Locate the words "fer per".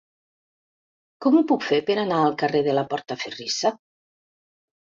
1.67-1.97